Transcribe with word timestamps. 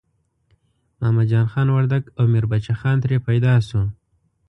محمد 0.99 1.27
جان 1.31 1.45
خان 1.51 1.67
وردګ 1.71 2.03
او 2.17 2.23
میربچه 2.33 2.73
خان 2.79 2.97
ترې 3.03 3.17
پیدا 3.27 3.53
شو. 3.67 3.81